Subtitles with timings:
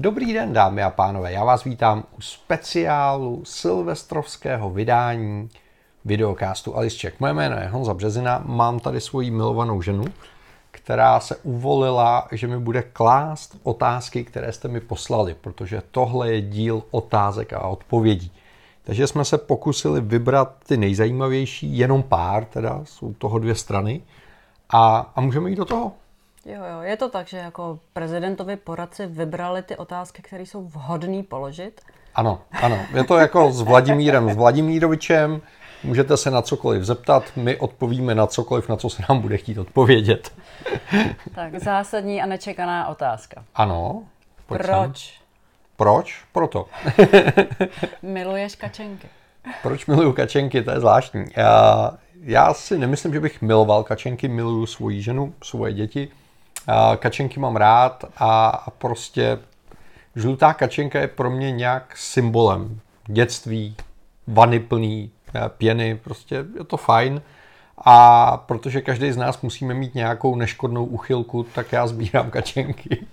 [0.00, 5.48] Dobrý den, dámy a pánové, já vás vítám u speciálu silvestrovského vydání
[6.04, 7.20] videokástu Alisček.
[7.20, 10.04] Moje jméno je Honza Březina, mám tady svoji milovanou ženu,
[10.70, 16.40] která se uvolila, že mi bude klást otázky, které jste mi poslali, protože tohle je
[16.40, 18.32] díl otázek a odpovědí.
[18.84, 24.02] Takže jsme se pokusili vybrat ty nejzajímavější, jenom pár teda, jsou toho dvě strany,
[24.70, 25.92] a, a můžeme jít do toho.
[26.48, 31.22] Jo, jo, je to tak, že jako prezidentovi poradci vybrali ty otázky, které jsou vhodné
[31.22, 31.80] položit?
[32.14, 32.78] Ano, ano.
[32.94, 35.40] Je to jako s Vladimírem, s Vladimírovičem.
[35.84, 39.58] Můžete se na cokoliv zeptat, my odpovíme na cokoliv, na co se nám bude chtít
[39.58, 40.32] odpovědět.
[41.34, 43.44] Tak, zásadní a nečekaná otázka.
[43.54, 44.02] Ano.
[44.46, 44.66] Proč?
[44.66, 45.24] Sem.
[45.76, 46.24] Proč?
[46.32, 46.66] Proto.
[48.02, 49.08] Miluješ kačenky?
[49.62, 50.62] Proč miluju kačenky?
[50.62, 51.24] To je zvláštní.
[51.36, 56.08] Já, já si nemyslím, že bych miloval kačenky, miluju svoji ženu, svoje děti.
[56.96, 59.38] Kačenky mám rád a, prostě
[60.16, 63.76] žlutá kačenka je pro mě nějak symbolem dětství,
[64.26, 67.22] vany plný, eh, pěny, prostě je to fajn.
[67.78, 73.06] A protože každý z nás musíme mít nějakou neškodnou uchylku, tak já sbírám kačenky.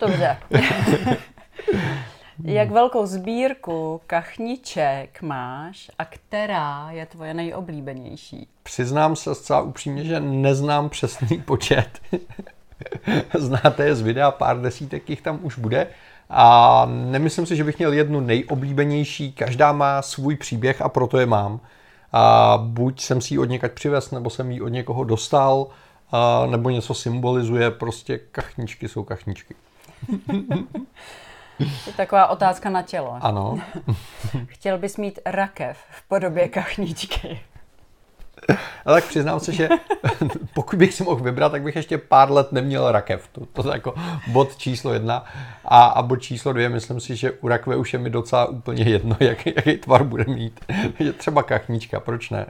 [0.00, 0.38] Dobře.
[2.44, 8.48] Jak velkou sbírku kachniček máš a která je tvoje nejoblíbenější?
[8.62, 12.00] Přiznám se zcela upřímně, že neznám přesný počet.
[13.38, 15.86] Znáte je z videa, pár desítek jich tam už bude.
[16.30, 19.32] A nemyslím si, že bych měl jednu nejoblíbenější.
[19.32, 21.60] Každá má svůj příběh a proto je mám.
[22.12, 25.66] A buď jsem si ji od někať přivez, nebo jsem ji od někoho dostal,
[26.12, 27.70] a nebo něco symbolizuje.
[27.70, 29.54] Prostě kachničky jsou kachničky.
[31.86, 33.18] Je taková otázka na tělo.
[33.20, 33.58] Ano.
[34.46, 37.40] Chtěl bys mít rakev v podobě kachničky.
[38.84, 39.68] Ale tak přiznám se, že
[40.54, 43.28] pokud bych si mohl vybrat, tak bych ještě pár let neměl rakev.
[43.32, 43.94] To, to je jako
[44.26, 45.24] bod číslo jedna.
[45.64, 48.82] A, a bod číslo dvě, myslím si, že u rakve už je mi docela úplně
[48.82, 50.60] jedno, jak, jaký tvar bude mít.
[50.98, 52.46] Je třeba kachnička, proč ne?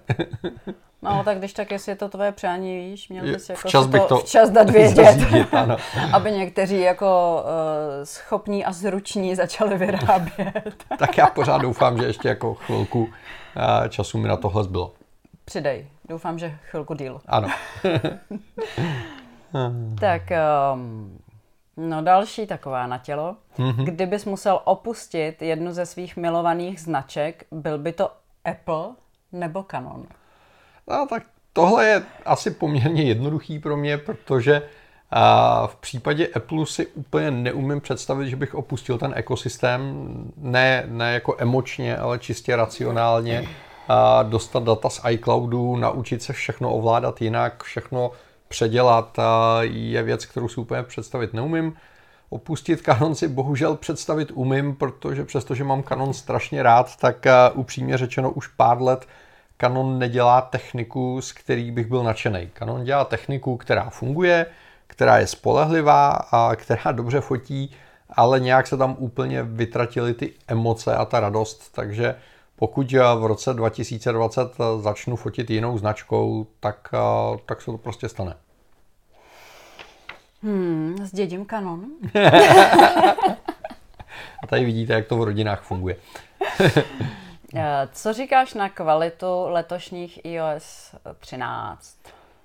[1.03, 4.03] No, tak když tak, jestli je to tvoje přání, víš, měl bys jako včas bych
[4.03, 5.77] to, včas dát vědět, ano.
[6.13, 10.85] aby někteří jako uh, schopní a zruční začali vyrábět.
[10.99, 13.09] tak já pořád doufám, že ještě jako chvilku uh,
[13.89, 14.93] času mi na tohle zbylo.
[15.51, 15.87] Přidej.
[16.09, 17.21] Doufám, že chvilku díl.
[17.27, 17.49] Ano.
[20.01, 20.23] tak,
[20.75, 21.19] um,
[21.77, 23.37] no další taková na tělo.
[23.59, 23.85] Mm-hmm.
[23.85, 28.11] Kdybys musel opustit jednu ze svých milovaných značek, byl by to
[28.45, 28.85] Apple
[29.33, 30.07] nebo Canon?
[30.89, 31.23] No tak
[31.53, 34.63] tohle je asi poměrně jednoduchý pro mě, protože
[35.11, 40.05] a v případě Apple si úplně neumím představit, že bych opustil ten ekosystém,
[40.37, 43.49] ne, ne jako emočně, ale čistě racionálně
[44.23, 48.11] dostat data z iCloudu, naučit se všechno ovládat jinak, všechno
[48.49, 49.19] předělat,
[49.61, 51.77] je věc, kterou si úplně představit neumím.
[52.31, 58.31] Opustit Canon si bohužel představit umím, protože přestože mám Canon strašně rád, tak upřímně řečeno
[58.31, 59.07] už pár let
[59.61, 62.51] Canon nedělá techniku, z který bych byl nadšený.
[62.59, 64.47] Canon dělá techniku, která funguje,
[64.87, 67.71] která je spolehlivá a která dobře fotí,
[68.11, 72.15] ale nějak se tam úplně vytratily ty emoce a ta radost, takže
[72.61, 76.89] pokud v roce 2020 začnu fotit jinou značkou, tak,
[77.47, 78.37] tak se to prostě stane.
[80.43, 81.85] Hmm, zdědím kanon.
[84.43, 85.97] A tady vidíte, jak to v rodinách funguje.
[87.55, 91.97] Eh, co říkáš na kvalitu letošních iOS 13?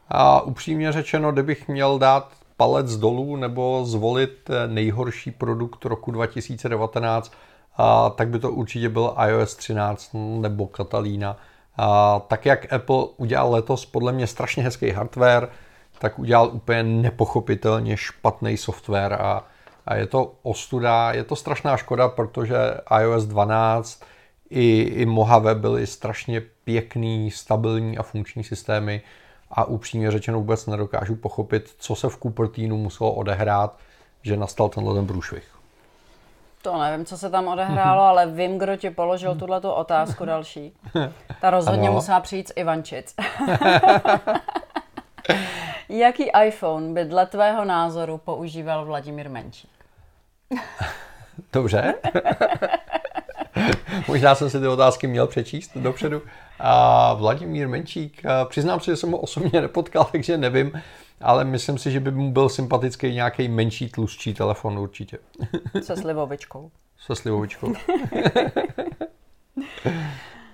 [0.09, 7.33] A upřímně řečeno, kdybych měl dát palec dolů nebo zvolit nejhorší produkt roku 2019,
[7.77, 11.37] a tak by to určitě byl iOS 13 nebo Catalina.
[11.77, 15.49] A tak jak Apple udělal letos podle mě strašně hezký hardware,
[15.99, 19.43] tak udělal úplně nepochopitelně špatný software a,
[19.85, 22.57] a je to ostuda, je to strašná škoda, protože
[23.01, 24.03] iOS 12
[24.49, 29.01] i, i Mojave byly strašně pěkný, stabilní a funkční systémy
[29.51, 33.77] a upřímně řečeno vůbec nedokážu pochopit, co se v Cupertinu muselo odehrát,
[34.21, 35.54] že nastal tenhle ten průšvih.
[36.65, 40.73] To nevím, co se tam odehrálo, ale vím, kdo ti položil tuhle tu otázku další.
[41.41, 41.95] Ta rozhodně ano.
[41.95, 43.15] musela přijít z Ivančic.
[45.89, 49.71] Jaký iPhone by dle tvého názoru používal Vladimír Menčík?
[51.53, 51.93] Dobře.
[54.07, 56.21] Možná jsem si ty otázky měl přečíst dopředu.
[56.59, 60.81] A Vladimír Menčík, přiznám se, že jsem ho osobně nepotkal, takže nevím,
[61.21, 65.17] ale myslím si, že by mu byl sympatický nějaký menší, tlustší telefon určitě.
[65.81, 66.71] Se slivovičkou.
[66.97, 67.73] Se slivovičkou.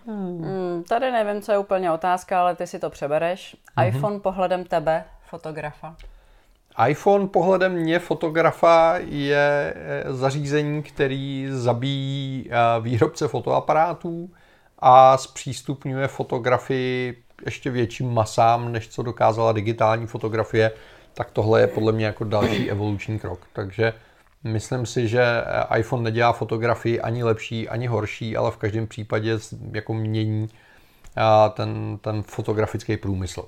[0.05, 3.55] hmm, tady nevím, co je úplně otázka, ale ty si to přebereš.
[3.77, 3.87] Mm-hmm.
[3.87, 5.95] iPhone pohledem tebe, fotografa.
[6.87, 14.29] iPhone pohledem mě fotografa je eh, zařízení, který zabíjí eh, výrobce fotoaparátů
[14.79, 20.71] a zpřístupňuje fotografii ještě větším masám, než co dokázala digitální fotografie,
[21.13, 23.47] tak tohle je podle mě jako další evoluční krok.
[23.53, 23.93] Takže
[24.43, 25.23] myslím si, že
[25.77, 29.37] iPhone nedělá fotografii ani lepší, ani horší, ale v každém případě
[29.71, 30.49] jako mění
[31.53, 33.45] ten, ten fotografický průmysl.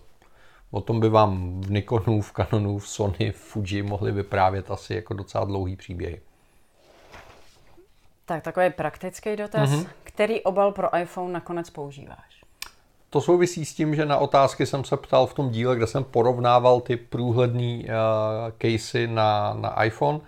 [0.72, 4.96] O tom by vám v Nikonu, v Canonu, v Sony, v Fuji mohli vyprávět asi
[4.96, 6.22] jako docela dlouhý příběhy.
[8.25, 9.69] Tak takový praktický dotaz.
[9.69, 9.88] Mm-hmm.
[10.04, 12.43] Který obal pro iPhone nakonec používáš?
[13.13, 16.04] To souvisí s tím, že na otázky jsem se ptal v tom díle, kde jsem
[16.04, 17.89] porovnával ty průhledné uh,
[18.62, 20.19] casey na, na iPhone.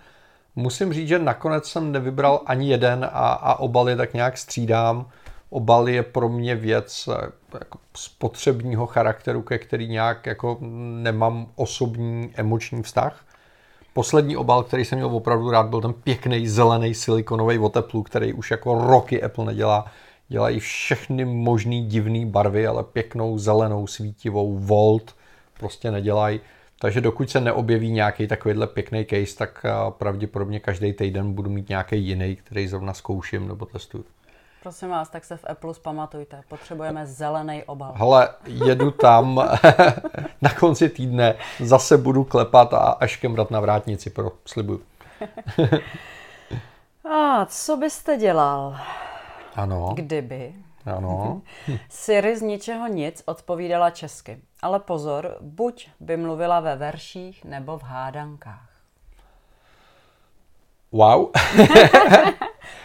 [0.56, 5.06] Musím říct, že nakonec jsem nevybral ani jeden a, a obaly tak nějak střídám.
[5.50, 10.58] Obal je pro mě věc eh, jako spotřebního charakteru, ke který nějak jako
[11.02, 13.24] nemám osobní emoční vztah.
[13.92, 18.50] Poslední obal, který jsem měl opravdu rád, byl ten pěkný zelený silikonový Apple, který už
[18.50, 19.84] jako roky Apple nedělá.
[20.28, 25.16] Dělají všechny možný divné barvy, ale pěknou zelenou svítivou Volt
[25.58, 26.40] prostě nedělají.
[26.78, 31.68] Takže dokud se neobjeví nějaký takovýhle pěkný case, tak eh, pravděpodobně každý týden budu mít
[31.68, 34.04] nějaký jiný, který zrovna zkouším nebo testuju.
[34.62, 36.42] Prosím vás, tak se v Apple pamatujte.
[36.48, 37.92] Potřebujeme zelený obal.
[37.96, 39.34] Hele, jedu tam
[40.42, 44.82] na konci týdne, zase budu klepat a až kemrat na vrátnici, pro, slibuju.
[47.10, 48.76] a co byste dělal?
[49.56, 49.92] Ano.
[49.94, 50.54] Kdyby
[50.86, 51.42] ano.
[51.88, 54.38] Siri z ničeho nic odpovídala česky.
[54.62, 58.68] Ale pozor, buď by mluvila ve verších nebo v hádankách.
[60.92, 61.26] Wow.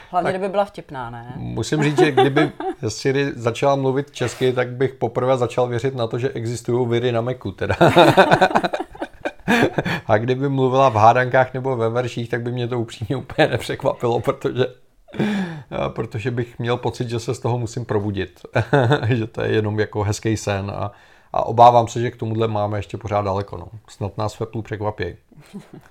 [0.09, 1.33] Hlavně, tak kdyby byla vtipná, ne?
[1.35, 2.51] Musím říct, že kdyby
[2.87, 7.21] Siri začala mluvit česky, tak bych poprvé začal věřit na to, že existují viry na
[7.21, 7.75] Macu, teda.
[10.07, 14.19] A kdyby mluvila v hádankách nebo ve verších, tak by mě to upřímně úplně nepřekvapilo,
[14.19, 14.65] protože,
[15.87, 18.41] protože bych měl pocit, že se z toho musím probudit.
[19.07, 20.91] že to je jenom jako hezký sen a,
[21.33, 23.57] a obávám se, že k tomuhle máme ještě pořád daleko.
[23.57, 23.67] No.
[23.89, 25.15] Snad nás v Apple překvapí.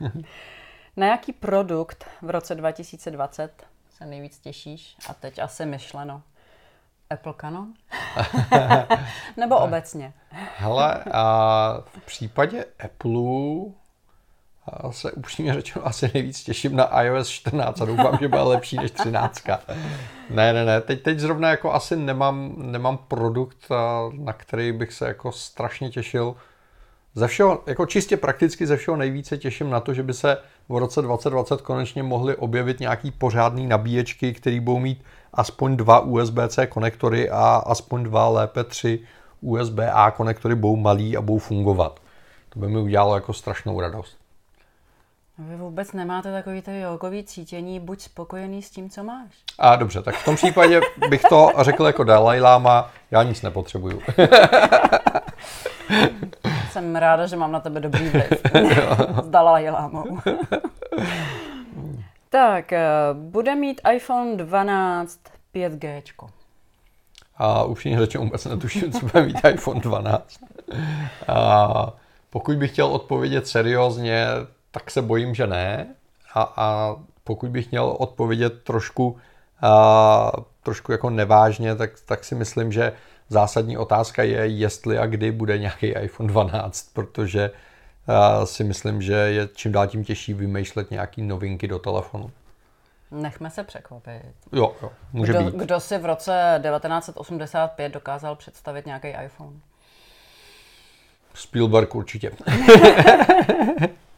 [0.97, 4.97] Na jaký produkt v roce 2020 se nejvíc těšíš?
[5.09, 6.23] A teď asi myšleno.
[7.11, 7.73] Apple Canon?
[9.37, 10.13] Nebo obecně?
[10.57, 13.73] Hele, a v případě Apple
[14.91, 18.91] se upřímně řečeno asi nejvíc těším na iOS 14 a doufám, že bude lepší než
[18.91, 19.43] 13.
[20.31, 23.69] Ne, ne, ne, teď, teď zrovna jako asi nemám, nemám produkt,
[24.13, 26.35] na který bych se jako strašně těšil.
[27.15, 30.77] Ze všeho, jako čistě prakticky ze všeho nejvíce těším na to, že by se v
[30.77, 35.05] roce 2020 konečně mohly objevit nějaký pořádný nabíječky, které budou mít
[35.35, 39.01] aspoň dva USB-C konektory a aspoň dva, lépe tři
[39.41, 42.01] USB-A konektory budou malý a budou fungovat.
[42.49, 44.20] To by mi udělalo jako strašnou radost.
[45.49, 49.31] Vy vůbec nemáte takový to jogový cítění, buď spokojený s tím, co máš.
[49.59, 54.03] A dobře, tak v tom případě bych to řekl jako Dalai Lama, já nic nepotřebuju.
[56.71, 58.31] Jsem ráda, že mám na tebe dobrý vliv.
[59.23, 60.19] S Dalai Lámou.
[62.31, 65.21] tak, eh, bude mít iPhone 12
[65.55, 66.03] 5G.
[67.37, 70.39] A upřímně řečeno vůbec netuším, co bude mít iPhone 12.
[71.29, 71.93] A
[72.31, 74.27] pokud bych chtěl odpovědět seriózně,
[74.71, 75.95] tak se bojím, že ne.
[76.35, 79.19] A, a pokud bych měl odpovědět trošku,
[79.63, 82.93] a, trošku jako nevážně, tak, tak si myslím, že
[83.29, 87.51] zásadní otázka je, jestli a kdy bude nějaký iPhone 12, protože
[88.07, 92.31] a, si myslím, že je čím dál tím těžší vymýšlet nějaký novinky do telefonu.
[93.11, 94.23] Nechme se překvapit.
[94.53, 95.55] Jo, jo, může kdo, být.
[95.55, 99.57] Kdo si v roce 1985 dokázal představit nějaký iPhone?
[101.35, 102.33] Spielberg určitě.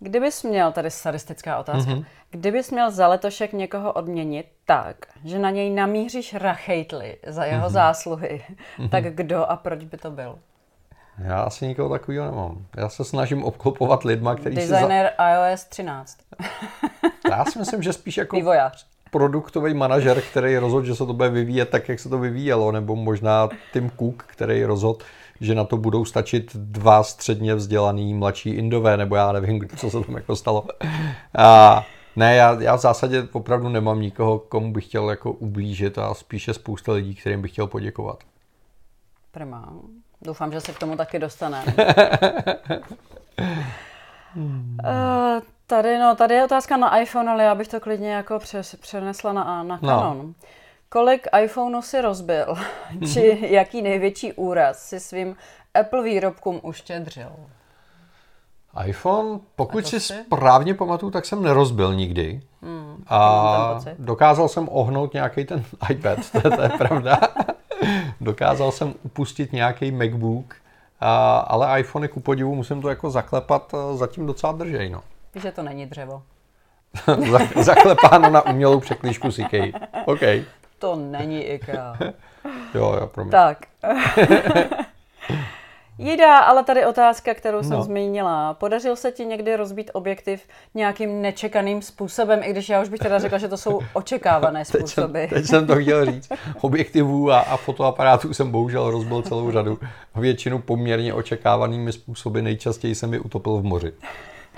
[0.00, 2.04] Kdybys měl, tady sadistická otázka, mm-hmm.
[2.30, 7.72] kdybys měl za letošek někoho odměnit tak, že na něj namíříš rachejtli za jeho mm-hmm.
[7.72, 8.44] zásluhy,
[8.78, 8.88] mm-hmm.
[8.88, 10.38] tak kdo a proč by to byl?
[11.18, 12.66] Já asi nikoho takového nemám.
[12.76, 15.50] Já se snažím obklopovat lidma, který Designer se za...
[15.50, 16.18] iOS 13.
[17.30, 18.86] Já si myslím, že spíš jako Vývojář.
[19.10, 22.96] produktový manažer, který rozhodl, že se to bude vyvíjet tak, jak se to vyvíjelo, nebo
[22.96, 24.98] možná Tim Cook, který rozhodl,
[25.40, 30.00] že na to budou stačit dva středně vzdělaný mladší Indové, nebo já nevím, co se
[30.00, 30.64] tam jako stalo.
[31.38, 31.82] A
[32.16, 36.54] ne, já, já v zásadě opravdu nemám nikoho, komu bych chtěl jako ublížit a spíše
[36.54, 38.18] spousta lidí, kterým bych chtěl poděkovat.
[39.30, 39.72] Prima.
[40.22, 41.64] Doufám, že se k tomu taky dostane.
[44.34, 44.78] hmm.
[44.84, 48.74] uh, tady, no, tady je otázka na iPhone, ale já bych to klidně jako přes,
[48.74, 49.88] přenesla na, na no.
[49.88, 50.18] Canon.
[50.18, 50.34] No.
[50.92, 52.54] Kolik iPhoneů si rozbil?
[53.12, 55.36] Či jaký největší úraz si svým
[55.74, 57.30] Apple výrobkům uštědřil?
[58.86, 62.40] iPhone, pokud si správně pamatuju, tak jsem nerozbil nikdy.
[62.62, 67.20] Hmm, A dokázal jsem ohnout nějaký ten iPad, to, je- to je pravda.
[68.20, 70.54] dokázal jsem upustit nějaký MacBook,
[71.00, 75.02] a, ale iPhony ku podivu musím to jako zaklepat, a zatím docela držej, no.
[75.34, 76.22] Víš, že to není dřevo.
[77.30, 79.52] Za- Zaklepáno na umělou překlížku CK.
[80.04, 80.20] OK.
[80.80, 81.96] To není IKEA.
[82.74, 83.30] Jo, jo, pro mě.
[83.30, 83.58] tak.
[85.98, 87.82] Jida, ale tady otázka, kterou jsem No.
[87.82, 88.54] zmínila.
[88.54, 90.42] Podařil se ti někdy rozbít objektiv
[90.74, 94.66] nějakým nečekaným způsobem, i když já už bych teda řekla, že to jsou očekávané Teď
[94.68, 95.24] jsem, způsoby.
[95.24, 96.28] teď jsem to chtěl říct.
[96.60, 99.78] Objektivů a, a fotoaparátů jsem bohužel rozbil celou řadu.
[100.16, 102.40] Většinu poměrně očekávanými způsoby.
[102.40, 103.92] Nejčastěji jsem je utopil v moři.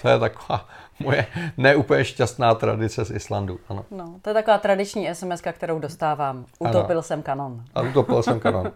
[0.03, 0.67] To je taková
[1.01, 3.61] moje neúplně šťastná tradice z Islandu.
[3.69, 3.85] Ano.
[3.91, 6.47] No, to je taková tradiční SMS, kterou dostávám.
[6.59, 7.65] Utopil jsem kanon.
[7.75, 8.73] A utopil jsem kanon.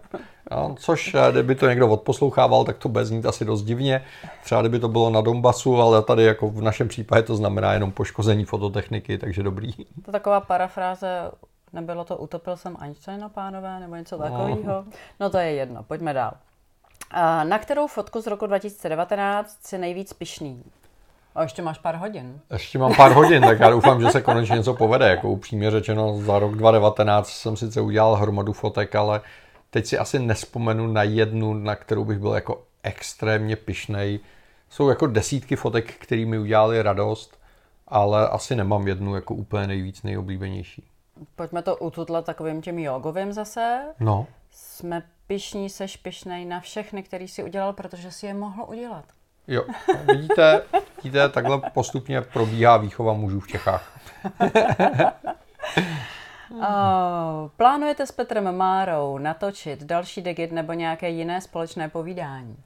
[0.51, 4.03] No, což, eh, kdyby to někdo odposlouchával, tak to bude znít asi dost divně.
[4.43, 7.91] Třeba kdyby to bylo na Donbasu, ale tady jako v našem případě to znamená jenom
[7.91, 9.73] poškození fototechniky, takže dobrý.
[9.73, 11.31] To je taková parafráze,
[11.73, 14.85] nebylo to utopil jsem Einsteina, pánové, nebo něco takového.
[15.19, 16.33] No to je jedno, pojďme dál.
[17.11, 20.63] A na kterou fotku z roku 2019 si nejvíc pišný?
[21.37, 22.39] A ještě máš pár hodin.
[22.51, 25.09] Ještě mám pár hodin, tak já doufám, že se konečně něco povede.
[25.09, 29.21] Jako upřímně řečeno, za rok 2019 jsem sice udělal hromadu fotek, ale
[29.69, 34.19] teď si asi nespomenu na jednu, na kterou bych byl jako extrémně pišnej.
[34.69, 37.39] Jsou jako desítky fotek, které mi udělali radost,
[37.87, 40.83] ale asi nemám jednu jako úplně nejvíc nejoblíbenější.
[41.35, 43.81] Pojďme to ututlat takovým tím jogovým zase.
[43.99, 49.05] No, Jsme pišní, seš pišnej na všechny, který si udělal, protože si je mohl udělat.
[49.47, 49.63] Jo.
[50.07, 50.61] Vidíte,
[51.03, 53.99] vidíte, takhle postupně probíhá výchova mužů v Čechách.
[56.51, 62.57] Oh, plánujete s Petrem Márou natočit další digit nebo nějaké jiné společné povídání?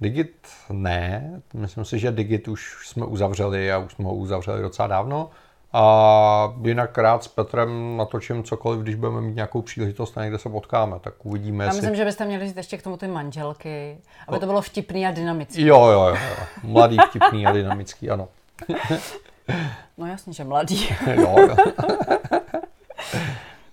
[0.00, 4.88] Digit ne, myslím si, že Digit už jsme uzavřeli a už jsme ho uzavřeli docela
[4.88, 5.30] dávno.
[5.74, 10.48] A jinak rád s Petrem natočím cokoliv, když budeme mít nějakou příležitost a někde se
[10.48, 11.80] potkáme, tak uvidíme, Já jestli...
[11.80, 13.98] myslím, že byste měli říct ještě k tomu ty manželky,
[14.28, 15.66] aby to bylo vtipný a dynamický.
[15.66, 16.46] Jo, jo, jo, jo.
[16.62, 18.28] Mladý, vtipný a dynamický, ano.
[19.98, 20.88] No jasně, že mladý.
[21.06, 21.56] Jo, jo.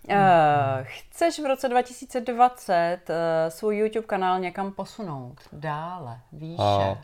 [0.09, 0.15] Uh,
[0.83, 3.15] chceš v roce 2020 uh,
[3.49, 5.37] svůj YouTube kanál někam posunout?
[5.51, 6.63] Dále, výše.
[6.63, 6.97] A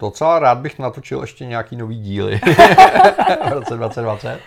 [0.00, 2.40] docela rád bych natočil ještě nějaký nový díly
[3.48, 4.40] v roce 2020.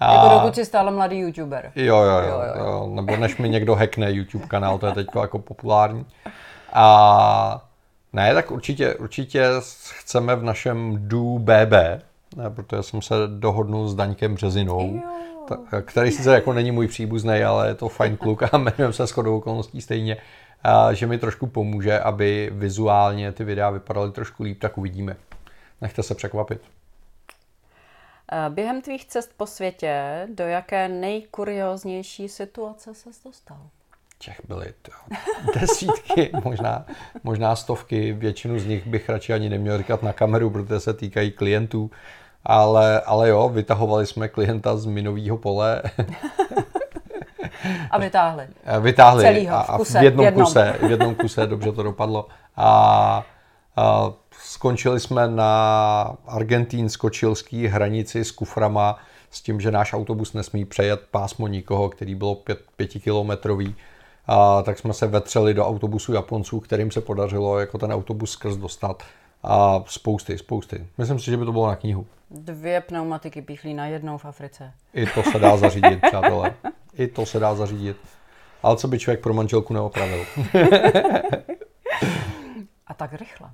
[0.00, 0.14] A...
[0.14, 1.72] Jako dokud jsi stále mladý YouTuber.
[1.76, 2.90] Jo, jo, jo, Jo, jo.
[2.94, 6.06] Nebo než mi někdo hackne YouTube kanál, to je teď jako populární.
[6.72, 7.64] A
[8.12, 9.46] ne, tak určitě, určitě
[9.98, 11.72] chceme v našem Du BB,
[12.36, 15.00] ne, protože jsem se dohodnul s Daňkem Březinou,
[15.50, 15.82] Jo.
[15.82, 19.36] který sice jako není můj příbuzný, ale je to fajn kluk a jmenujeme se shodou
[19.36, 20.16] okolností stejně,
[20.92, 25.16] že mi trošku pomůže, aby vizuálně ty videa vypadaly trošku líp, tak uvidíme.
[25.80, 26.60] Nechte se překvapit.
[28.32, 33.58] Uh, během tvých cest po světě, do jaké nejkurioznější situace ses dostal?
[34.18, 34.92] Těch byly to,
[35.60, 36.86] desítky, možná,
[37.24, 38.12] možná stovky.
[38.12, 41.90] Většinu z nich bych radši ani neměl říkat na kameru, protože se týkají klientů.
[42.44, 45.82] Ale, ale jo, vytahovali jsme klienta z minového pole,
[47.90, 48.46] A vytáhli.
[48.80, 50.44] vytáhli Celýho, a, v a kuse, v jednom v jednom.
[50.44, 52.28] kuse, v jednom kuse dobře to dopadlo.
[52.56, 53.24] A,
[53.76, 58.98] a skončili jsme na argentínsko-čilský hranici s kuframa
[59.30, 63.74] s tím, že náš autobus nesmí přejet pásmo nikoho, který bylo pět, pětikilometrový.
[64.26, 68.56] A tak jsme se vetřeli do autobusu Japonců, kterým se podařilo jako ten autobus skrz
[68.56, 69.02] dostat.
[69.42, 70.86] A spousty, spousty.
[70.98, 72.06] Myslím si, že by to bylo na knihu.
[72.30, 74.72] Dvě pneumatiky píchlí na jednou v Africe.
[74.94, 76.54] I to se dá zařídit, přátelé.
[76.98, 77.96] I to se dá zařídit.
[78.62, 80.24] Ale co by člověk pro manželku neopravil?
[82.86, 83.50] A tak rychle.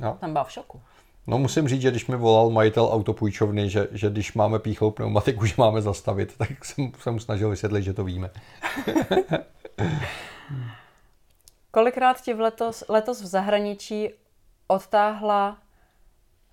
[0.00, 0.16] Jo.
[0.20, 0.80] Jsem byla v šoku.
[1.26, 5.46] No musím říct, že když mi volal majitel autopůjčovny, že, že když máme píchlou pneumatiku,
[5.46, 8.30] že máme zastavit, tak jsem se mu snažil vysvětlit, že to víme.
[11.70, 14.10] Kolikrát ti v letos, letos v zahraničí
[14.66, 15.58] odtáhla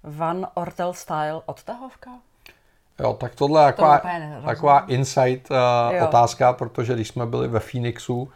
[0.04, 2.12] Van Ortel Style odtahovka?
[3.02, 4.46] Jo, tak tohle je taková, nerozumím.
[4.46, 5.58] taková insight uh,
[5.96, 6.08] Jo.
[6.08, 8.30] otázka, protože když jsme byli ve Phoenixu, uh,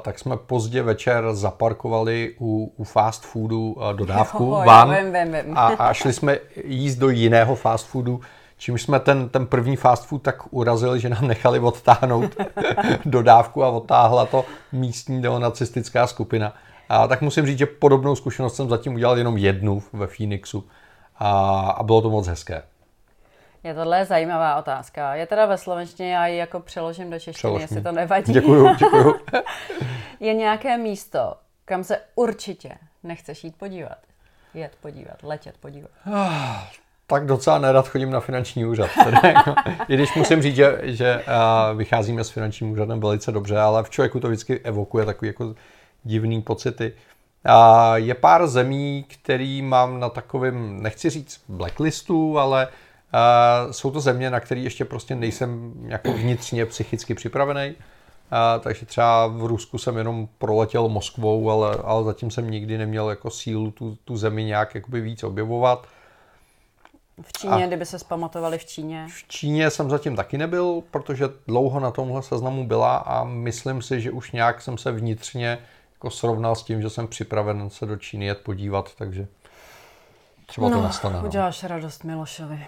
[0.00, 5.12] tak jsme pozdě večer zaparkovali u, u fast foodu uh, dodávku Jo, jo, van vím,
[5.12, 5.58] vím, vím.
[5.58, 8.20] A, a šli jsme jíst do jiného fast foodu,
[8.58, 12.36] čímž jsme ten, ten první fast food tak urazili, že nám nechali odtáhnout
[13.04, 16.54] dodávku a odtáhla to místní neonacistická skupina.
[16.88, 20.64] A tak musím říct, že podobnou zkušenost jsem zatím udělal jenom jednu ve Phoenixu
[21.18, 22.62] a, a bylo to moc hezké.
[23.64, 25.14] Je tohle zajímavá otázka.
[25.14, 28.32] Je teda ve slovenštině, já ji jako přeložím do češtiny, Přelož jestli to nevadí.
[28.32, 29.14] Děkuju, děkuju.
[30.20, 32.70] Je nějaké místo, kam se určitě
[33.02, 33.98] nechceš jít podívat?
[34.54, 35.90] jet podívat, letět podívat?
[37.06, 38.90] tak docela nerad chodím na finanční úřad.
[39.04, 39.54] Tedy, jako,
[39.88, 41.24] I když musím říct, že, že
[41.76, 45.54] vycházíme s finančním úřadem velice dobře, ale v člověku to vždycky evokuje takový jako
[46.04, 46.92] divný pocity.
[47.44, 52.68] A je pár zemí, který mám na takovém, nechci říct blacklistu, ale
[53.12, 57.74] a jsou to země, na které ještě prostě nejsem jako vnitřně psychicky připravený.
[58.30, 63.10] A, takže třeba v Rusku jsem jenom proletěl Moskvou, ale, ale zatím jsem nikdy neměl
[63.10, 65.86] jako sílu tu, tu zemi nějak jakoby víc objevovat.
[67.22, 69.06] V Číně, a kdyby se zpamatovali v Číně?
[69.10, 74.00] V Číně jsem zatím taky nebyl, protože dlouho na tomhle seznamu byla a myslím si,
[74.00, 75.58] že už nějak jsem se vnitřně
[75.94, 79.26] jako srovnal s tím, že jsem připraven se do Číny jet podívat, takže
[80.48, 81.18] třeba no, to nastane.
[81.18, 81.24] No.
[81.24, 82.66] Uděláš radost Milošovi.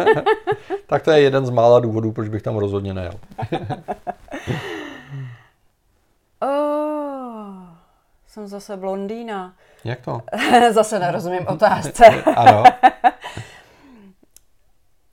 [0.86, 3.12] tak to je jeden z mála důvodů, proč bych tam rozhodně nejel.
[6.40, 7.54] oh,
[8.26, 9.54] jsem zase blondýna.
[9.84, 10.20] Jak to?
[10.72, 12.22] zase nerozumím otázce.
[12.36, 12.64] ano.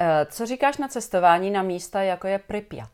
[0.01, 2.89] Eh, co říkáš na cestování na místa, jako je Pripyat?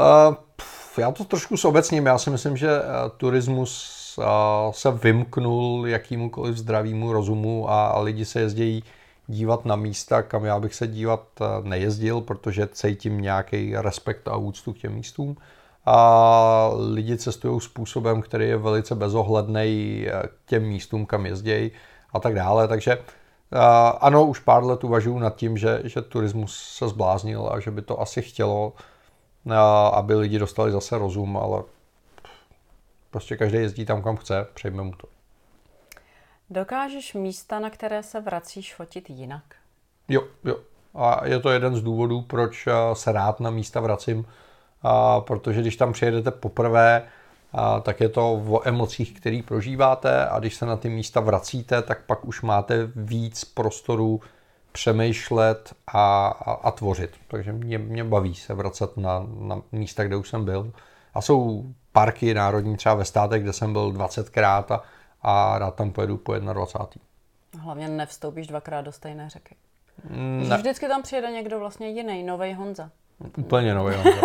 [0.00, 2.06] Uh, pff, já to trošku sobecním.
[2.06, 2.84] Já si myslím, že uh,
[3.16, 3.97] turismus
[4.70, 8.84] se vymknul jakýmukoliv zdravému rozumu a, lidi se jezdí
[9.26, 14.36] dívat na místa, kam já bych se dívat uh, nejezdil, protože cítím nějaký respekt a
[14.36, 15.36] úctu k těm místům.
[15.86, 21.70] A lidi cestují způsobem, který je velice bezohledný k těm místům, kam jezdí
[22.12, 22.68] a tak dále.
[22.68, 22.98] Takže
[24.00, 27.82] ano, už pár let uvažuji nad tím, že, že turismus se zbláznil a že by
[27.82, 28.72] to asi chtělo
[29.92, 31.62] aby lidi dostali zase rozum, ale
[33.10, 35.08] prostě každý jezdí tam, kam chce, přejme mu to.
[36.50, 39.42] Dokážeš místa, na které se vracíš, fotit jinak?
[40.08, 40.56] Jo, jo.
[40.94, 44.26] A je to jeden z důvodů, proč se rád na místa vracím,
[44.82, 47.08] a protože když tam přijedete poprvé,
[47.52, 51.82] a tak je to o emocích, které prožíváte a když se na ty místa vracíte,
[51.82, 54.20] tak pak už máte víc prostoru
[54.72, 57.10] přemýšlet a, a, a tvořit.
[57.28, 60.72] Takže mě, mě baví se vracet na, na místa, kde už jsem byl.
[61.14, 64.82] A jsou parky národní třeba ve státech, kde jsem byl 20krát a,
[65.22, 67.08] a rád tam pojedu po 21.
[67.64, 69.54] Hlavně nevstoupíš dvakrát do stejné řeky.
[70.10, 70.56] Ne.
[70.56, 72.90] Vždycky tam přijede někdo vlastně jiný, nový Honza.
[73.36, 74.20] Úplně nový Honza.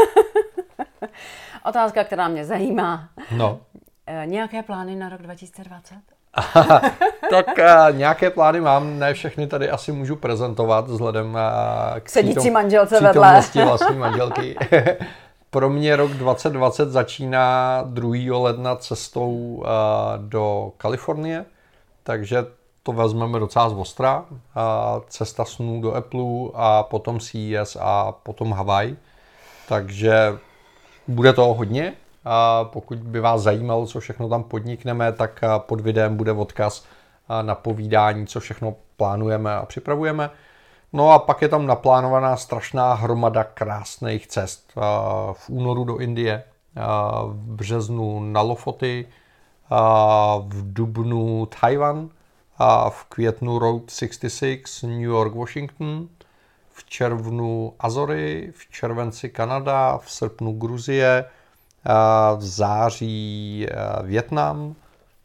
[1.66, 3.10] Otázka, která mě zajímá.
[3.32, 3.60] No.
[4.08, 5.96] E, nějaké plány na rok 2020?
[7.30, 12.52] tak uh, nějaké plány mám, ne všechny tady asi můžu prezentovat vzhledem uh, k sedící
[12.52, 13.42] manželce vedle.
[13.56, 14.56] vlastní manželky.
[15.54, 18.38] Pro mě rok 2020 začíná 2.
[18.40, 19.66] ledna cestou uh,
[20.18, 21.46] do Kalifornie,
[22.04, 22.46] takže
[22.84, 24.26] to vezmeme docela z ostra.
[24.30, 24.34] Uh,
[25.08, 28.98] cesta snů do Apple a potom CES a potom Hawaii.
[29.68, 30.38] Takže
[31.08, 31.94] bude to hodně.
[32.64, 36.86] Pokud by vás zajímalo, co všechno tam podnikneme, tak pod videem bude odkaz
[37.42, 40.30] na povídání, co všechno plánujeme a připravujeme.
[40.94, 44.74] No a pak je tam naplánovaná strašná hromada krásných cest.
[45.34, 46.44] V únoru do Indie,
[47.28, 49.08] v březnu na Lofoty,
[50.48, 52.10] v dubnu Taiwan,
[52.90, 56.08] v květnu Route 66 New York, Washington,
[56.72, 61.26] v červnu Azory, v červenci Kanada, v srpnu Gruzie,
[62.38, 63.68] v září
[64.04, 64.76] Větnam,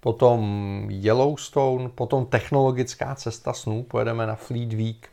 [0.01, 5.09] potom Yellowstone, potom technologická cesta snů, pojedeme na Fleet Week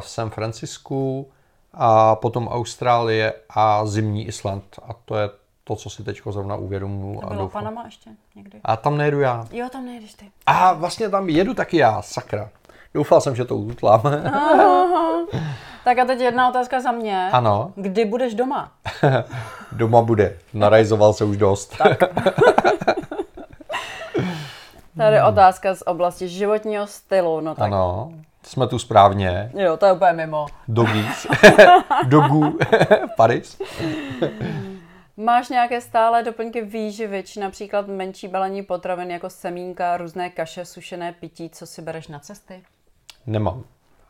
[0.00, 1.30] v San Francisku,
[1.76, 4.64] a potom Austrálie a zimní Island.
[4.88, 5.30] A to je
[5.64, 7.20] to, co si teď zrovna uvědomuji.
[7.20, 8.60] To bylo Panama ještě někdy?
[8.64, 9.46] A tam nejedu já.
[9.52, 10.30] Jo, tam nejedeš ty.
[10.46, 12.50] A vlastně tam jedu taky já, sakra.
[12.94, 14.02] Doufal jsem, že to ututlám.
[15.84, 17.30] Tak a teď jedna otázka za mě.
[17.32, 17.72] Ano.
[17.76, 18.72] Kdy budeš doma?
[19.72, 20.38] doma bude.
[20.52, 21.76] Narajzoval se už dost.
[21.78, 21.98] Tak.
[24.96, 27.40] Tady otázka z oblasti životního stylu.
[27.40, 27.64] No tak.
[27.64, 28.12] Ano,
[28.46, 29.50] jsme tu správně.
[29.54, 30.46] Jo, to je úplně mimo.
[30.68, 31.26] Doggies.
[32.06, 32.58] Dogu.
[33.16, 33.58] Paris.
[35.16, 41.12] Máš nějaké stále doplňky výživy, či například menší balení potravin jako semínka, různé kaše, sušené
[41.12, 42.62] pití, co si bereš na cesty?
[43.26, 43.64] Nemám.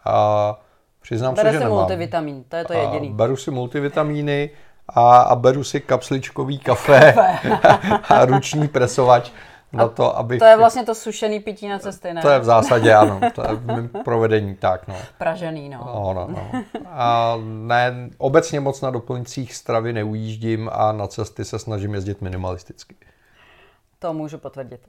[0.05, 0.59] A
[1.03, 1.79] Přiznám Bere se, že si nemám.
[1.79, 3.09] multivitamin, to je to jediný.
[3.09, 4.51] A beru si multivitamíny
[4.89, 7.15] a, a beru si kapsličkový kafe
[8.09, 9.31] a ruční presovač
[9.75, 10.39] na to, abych...
[10.39, 12.23] To je vlastně to sušený pití na cesty, ne?
[12.23, 14.95] To je v zásadě ano, to je v provedení tak, no.
[15.19, 15.83] Pražený, no.
[15.87, 16.65] No, no, no.
[16.87, 22.97] A ne, obecně moc na doplňcích stravy neujíždím a na cesty se snažím jezdit minimalisticky.
[23.99, 24.89] To můžu potvrdit.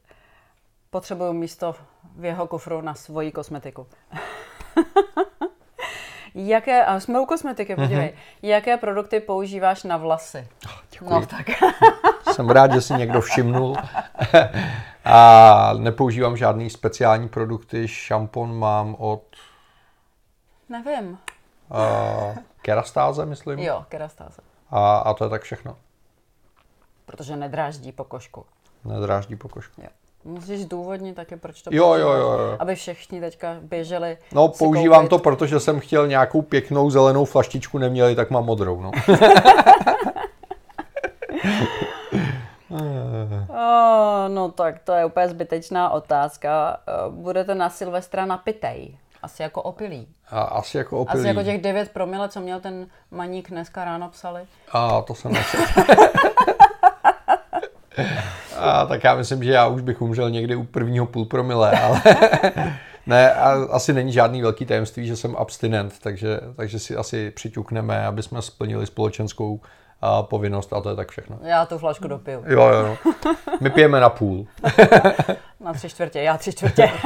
[0.90, 1.76] Potřebuju místo
[2.16, 3.88] v jeho kufru na svoji kosmetiku.
[6.36, 8.50] Jaké, a jsme u kosmetiky, podívej, mm-hmm.
[8.50, 10.48] jaké produkty používáš na vlasy?
[10.66, 11.10] Oh, děkuji.
[11.10, 11.50] No tak.
[12.36, 13.76] Jsem rád, že si někdo všimnul.
[15.06, 17.88] A nepoužívám žádný speciální produkty.
[17.88, 19.22] Šampon mám od
[20.70, 21.18] Nevím.
[21.72, 23.60] uh, Kerastáze, myslím.
[23.60, 24.42] Jo, kerastáze.
[24.72, 25.76] A, a to je tak všechno.
[27.06, 28.46] Protože nedráždí pokožku.
[28.86, 29.82] Nedráždí pokožku.
[29.82, 29.88] Jo.
[30.24, 32.56] Musíš důvodnit taky, proč to Jo, jo, jo, jo.
[32.60, 35.10] Aby všichni teďka běželi No, používám koupit.
[35.10, 38.82] to, protože jsem chtěl nějakou pěknou zelenou flaštičku, neměli, tak mám modrou.
[38.82, 38.92] No.
[43.56, 46.78] Oh, no tak to je úplně zbytečná otázka.
[47.10, 48.98] Budete na Silvestra napitej.
[49.24, 50.08] Asi jako opilý.
[50.30, 51.20] A asi jako opilý.
[51.20, 54.42] Asi jako těch 9 promile, co měl ten maník dneska ráno psali.
[54.72, 55.82] A to jsem nečetl.
[58.58, 62.02] A tak já myslím, že já už bych umřel někdy u prvního půl promile, ale
[63.06, 68.06] ne, a asi není žádný velký tajemství, že jsem abstinent, takže, takže si asi přiťukneme,
[68.06, 69.60] aby jsme splnili společenskou
[70.02, 71.40] a, povinnost a to je tak všechno.
[71.42, 72.44] Já tu flašku dopiju.
[72.46, 72.98] Jo, jo, jo.
[73.62, 74.48] My pijeme na půl.
[75.60, 76.92] Na tři čtvrtě, já tři čtvrtě.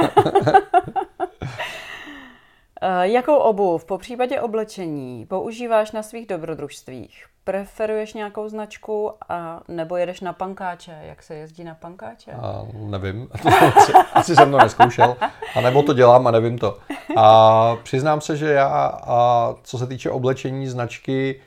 [2.82, 7.24] Eh, Jakou obuv po případě oblečení používáš na svých dobrodružstvích?
[7.44, 10.98] Preferuješ nějakou značku a nebo jedeš na pankáče?
[11.02, 12.32] Jak se jezdí na pankáče?
[12.32, 13.28] A nevím,
[14.12, 15.16] asi, jsem to neskoušel,
[15.56, 16.78] a nebo to dělám a nevím to.
[17.16, 18.66] A přiznám se, že já,
[19.06, 21.40] a co se týče oblečení značky,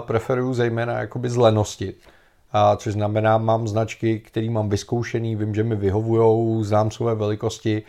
[0.00, 1.94] preferuju zejména jakoby z lenosti.
[2.52, 7.82] A což znamená, mám značky, které mám vyzkoušený, vím, že mi vyhovujou, znám své velikosti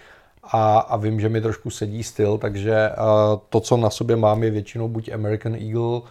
[0.44, 2.90] a, a vím, že mi trošku sedí styl, takže
[3.50, 6.02] to, co na sobě mám, je většinou buď American Eagle,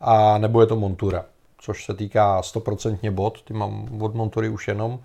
[0.00, 1.24] a nebo je to Montura,
[1.58, 5.00] což se týká 100% bot, ty mám od Montury už jenom,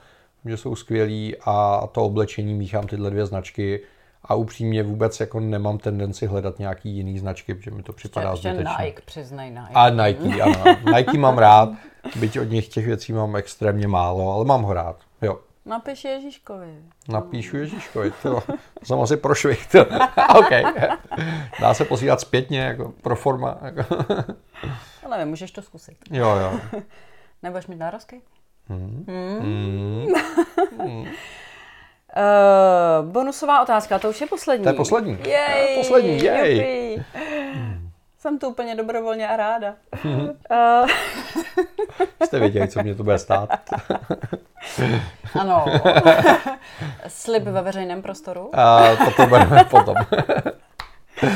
[0.46, 3.82] že jsou skvělí a to oblečení míchám tyhle dvě značky
[4.24, 8.54] a upřímně vůbec jako nemám tendenci hledat nějaký jiný značky, protože mi to připadá Ještě
[8.54, 8.86] zbytečné.
[8.86, 9.74] Nike, přiznej Nike.
[9.74, 10.64] A Nike, ano.
[10.96, 11.70] Nike mám rád,
[12.16, 14.98] byť od nich těch věcí mám extrémně málo, ale mám ho rád.
[15.22, 15.40] Jo.
[15.66, 16.76] Napiš Ježíškovi.
[17.10, 18.44] Napíšu Ježíškovi, to
[18.84, 19.68] jsem asi prošvih.
[19.68, 19.86] To.
[20.40, 20.50] OK.
[21.62, 23.58] Dá se posílat zpětně, jako pro forma.
[23.62, 23.96] Jako.
[25.04, 25.98] No nevím, můžeš to zkusit.
[26.12, 26.60] Jo, jo.
[27.44, 28.22] Nebudeš mít nárazky?
[28.70, 30.06] Mm.
[32.18, 34.64] Uh, bonusová otázka, to už je poslední.
[34.64, 35.18] To je poslední.
[35.26, 36.58] Jej, Poslední, jej.
[36.58, 37.06] jupi.
[38.20, 39.74] Jsem tu úplně dobrovolně a ráda.
[40.04, 40.30] Mhm.
[40.82, 40.90] uh,
[42.26, 43.50] Jste věděli, co mě to bude stát.
[45.40, 45.66] ano.
[47.08, 48.50] Slib ve veřejném prostoru.
[48.54, 49.96] A to probereme potom.
[51.24, 51.28] Uh,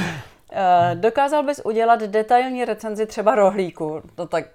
[0.94, 4.02] dokázal bys udělat detailní recenzi třeba rohlíku?
[4.16, 4.46] To tak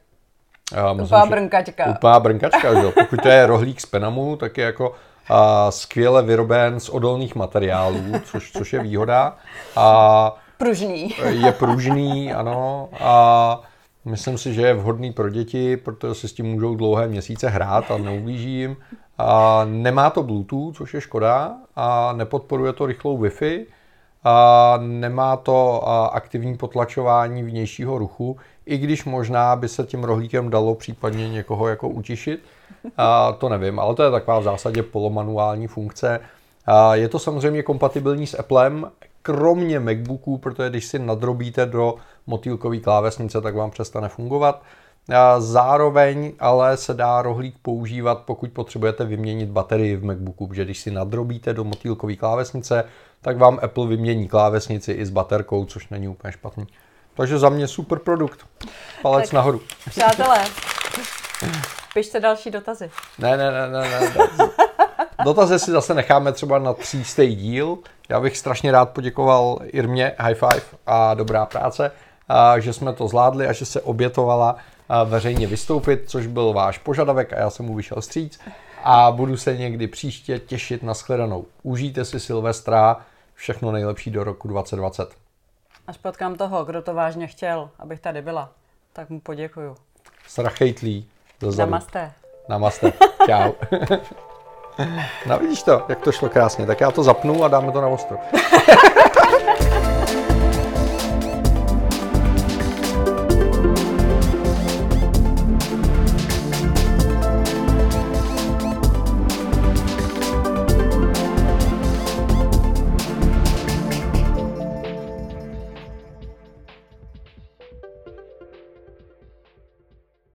[0.73, 1.87] Já myslím, brnkačka.
[1.87, 2.93] Úplná brnkačka, že jo.
[2.93, 4.95] Pokud to je rohlík z Penamu, tak je jako
[5.29, 9.37] a, skvěle vyroben z odolných materiálů, což, což je výhoda.
[9.77, 11.15] A Pružný.
[11.29, 13.61] je pružný, ano, a
[14.05, 17.91] myslím si, že je vhodný pro děti, protože si s tím můžou dlouhé měsíce hrát
[17.91, 18.77] a neublíží jim.
[19.19, 23.67] A nemá to Bluetooth, což je škoda, a nepodporuje to rychlou Wi-Fi,
[24.25, 30.75] a nemá to aktivní potlačování vnějšího ruchu, i když možná by se tím rohlíkem dalo
[30.75, 32.41] případně někoho jako utišit,
[32.97, 36.21] a to nevím, ale to je taková v zásadě polomanuální funkce.
[36.67, 38.91] A je to samozřejmě kompatibilní s Applem,
[39.23, 41.95] kromě MacBooků, protože když si nadrobíte do
[42.27, 44.63] motýlkové klávesnice, tak vám přestane fungovat.
[45.39, 50.91] Zároveň ale se dá rohlík používat, pokud potřebujete vyměnit baterii v MacBooku, protože když si
[50.91, 52.85] nadrobíte do motýlkové klávesnice,
[53.21, 56.67] tak vám Apple vymění klávesnici i s baterkou, což není úplně špatný.
[57.15, 58.47] Takže za mě super produkt.
[59.03, 59.33] Palec Tak.
[59.33, 59.61] nahoru.
[59.91, 60.45] Přátelé,
[61.95, 62.91] pište další dotazy.
[63.19, 64.49] Ne, ne, ne, ne, ne.
[65.25, 67.79] Dotazy si zase necháme třeba na třístý díl.
[68.09, 71.93] Já bych strašně rád poděkoval Irmě, high five a dobrá práce,
[72.59, 74.57] že jsme to zvládli a že se obětovala
[75.05, 78.41] veřejně vystoupit, což byl váš požadavek a já jsem mu vyšel stříc.
[78.85, 81.45] A budu se někdy příště těšit na shledanou.
[81.63, 82.97] Užijte si Silvestra,
[83.35, 85.09] všechno nejlepší do roku 2020.
[85.87, 88.51] Až potkám toho, kdo to vážně chtěl, abych tady byla,
[88.93, 89.77] tak mu poděkuju.
[90.27, 91.09] Strachejtlí.
[91.41, 91.71] Zezadu.
[91.71, 92.13] Namaste.
[92.49, 92.93] Namaste.
[93.27, 93.53] Čau.
[95.27, 96.67] no vidíš to, jak to šlo krásně.
[96.67, 98.17] Tak já to zapnu a dáme to na ostro.